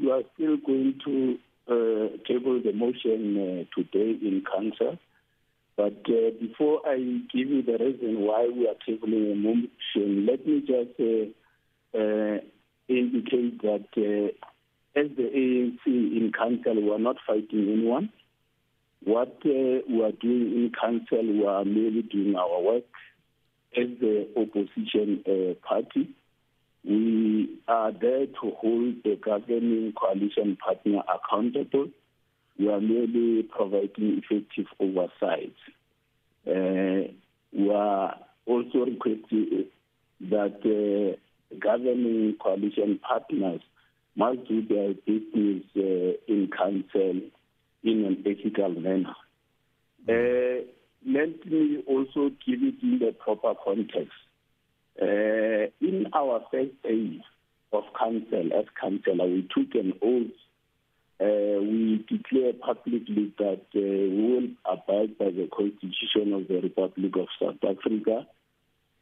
[0.00, 4.98] we are still going to uh, table the motion uh, today in council.
[5.76, 6.96] But uh, before I
[7.32, 12.38] give you the reason why we are tabling a motion, let me just uh, uh,
[12.88, 18.10] indicate that uh, as the ANC in council, we are not fighting anyone.
[19.02, 22.84] What we are doing in council, we are merely doing our work
[23.76, 25.24] as the opposition
[25.62, 26.14] party.
[27.66, 31.88] Are there to hold the governing coalition partner accountable.
[32.58, 35.54] We are merely providing effective oversight.
[36.46, 37.12] Uh,
[37.52, 38.16] we are
[38.46, 39.66] also requesting
[40.20, 43.60] that uh, governing coalition partners
[44.14, 47.20] must do their business uh, in council
[47.82, 49.14] in an ethical manner.
[50.06, 50.64] Uh,
[51.06, 54.12] let me also give it in the proper context.
[55.00, 57.20] Uh, in our first day
[57.74, 60.30] of council, as councillor, we took an oath.
[61.20, 67.12] Uh, we declare publicly that uh, we will abide by the Constitution of the Republic
[67.16, 68.26] of South Africa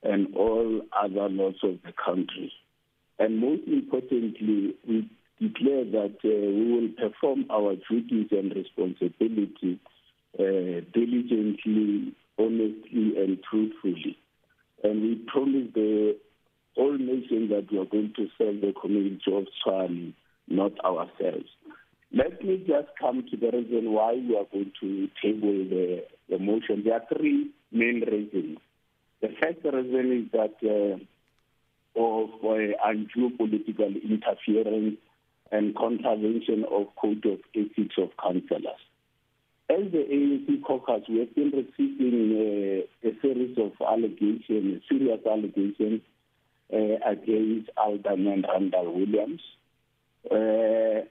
[0.02, 2.52] and all other laws of the country.
[3.19, 5.08] And most importantly, we
[5.41, 9.78] declare that uh, we will perform our duties and responsibilities
[10.38, 14.19] uh, diligently, honestly, and truthfully.
[14.82, 16.16] And we promise the
[16.98, 20.14] nation that we are going to serve the community of Tshwane,
[20.48, 21.48] not ourselves.
[22.14, 26.38] Let me just come to the reason why we are going to table the, the
[26.38, 26.82] motion.
[26.84, 28.58] There are three main reasons.
[29.22, 30.98] The first reason is that uh,
[31.98, 34.96] of uh, undue political interference
[35.50, 38.80] and contravention of code of ethics of councillors.
[39.70, 46.02] As the ANC caucus, we have been receiving uh, a series of allegations, serious allegations
[46.73, 49.41] against Alderman Randall Williams.
[50.31, 51.05] Uh,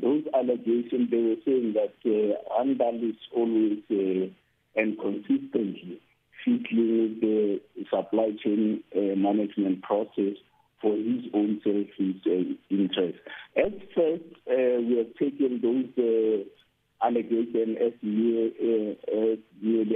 [0.00, 4.30] those allegations, they were saying that uh, Randall is always uh,
[4.76, 6.00] and consistently
[6.44, 7.60] fiddling the
[7.90, 10.36] supply chain uh, management process
[10.80, 13.18] for his own selfish uh, interest.
[13.56, 18.96] At first, uh, we have taken those uh, allegations as merely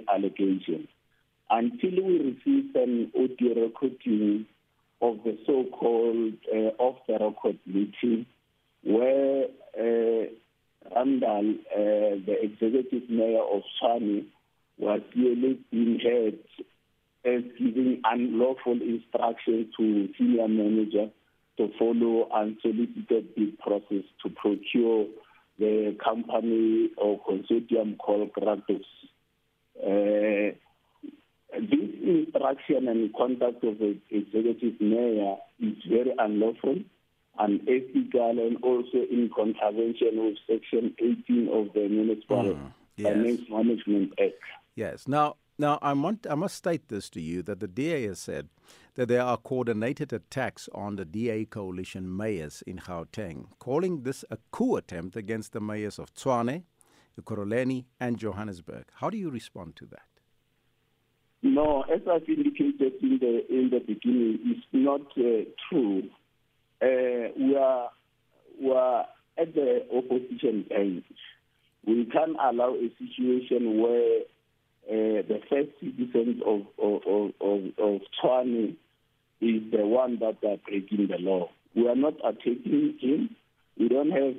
[0.06, 0.88] uh, allegations
[1.50, 4.46] until we receive an audio recording
[5.00, 8.26] of the so-called uh, off-the-record meeting
[8.82, 9.44] where
[9.78, 10.26] uh,
[10.94, 14.26] Randall, uh, the executive mayor of Tshwane,
[14.78, 16.38] was clearly being heard
[17.24, 21.10] as giving unlawful instructions to senior manager
[21.56, 25.06] to follow unsolicited bid process to procure
[25.58, 28.84] the company or consortium called Kratos.
[29.82, 30.54] Uh,
[32.38, 36.78] this instruction and conduct of the executive mayor is very unlawful,
[37.38, 43.12] unethical, and also in contravention of Section 18 of the Municipal mm, yes.
[43.12, 44.34] Finance Management Act.
[44.74, 45.08] Yes.
[45.08, 48.48] Now, now, I, want, I must state this to you that the DA has said
[48.94, 54.38] that there are coordinated attacks on the DA coalition mayors in Gauteng, calling this a
[54.52, 56.62] coup attempt against the mayors of Tshwane,
[57.20, 58.84] Ekurhuleni, and Johannesburg.
[58.94, 60.17] How do you respond to that?
[61.42, 66.02] No, as I've indicated in the in the beginning, it's not uh, true.
[66.82, 67.90] Uh, we are
[68.60, 69.06] we are
[69.38, 71.04] at the opposition end.
[71.86, 74.20] We can't allow a situation where
[74.90, 78.00] uh, the first citizens of of of, of, of
[79.40, 81.48] is the one that are breaking the law.
[81.74, 83.36] We are not attacking him.
[83.78, 84.34] We don't have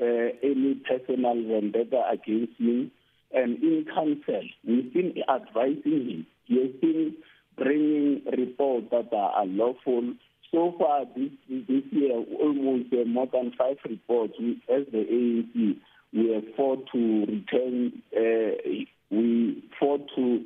[0.00, 2.92] uh, any personal vendetta against him.
[3.32, 6.26] And in council, we've been advising him.
[6.46, 7.14] He has been
[7.56, 10.14] bringing reports that are unlawful.
[10.52, 14.34] So far this this year, almost uh, more than five reports.
[14.38, 15.76] We, as the ANC,
[16.12, 20.44] we have fought to return uh, we fought to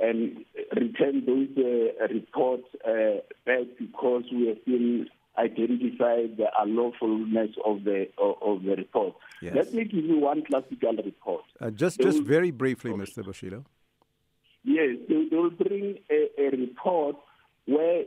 [0.00, 0.44] and
[0.74, 5.06] return those uh, reports uh, back because we have been
[5.38, 9.14] identified the unlawfulness of the of, of the report.
[9.42, 9.54] Yes.
[9.54, 11.44] Let me give you one classical report.
[11.60, 13.24] Uh, just they just very briefly, Mr.
[13.24, 13.64] Bushido.
[14.64, 17.16] Yes, they, they will bring a, a report
[17.66, 18.04] where uh,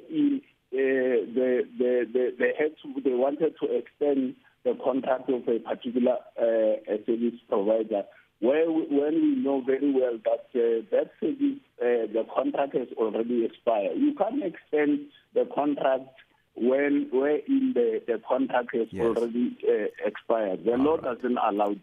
[0.71, 6.17] the, the, the, they had to, they wanted to extend the contract of a particular
[6.37, 8.03] uh, service provider
[8.39, 12.87] where we, when we know very well that uh, that service, uh, the contract has
[12.97, 13.97] already expired.
[13.97, 16.09] You can't extend the contract
[16.55, 19.05] when where in the, the contract has yes.
[19.05, 20.65] already uh, expired.
[20.65, 21.15] The All law right.
[21.15, 21.81] doesn't allow it.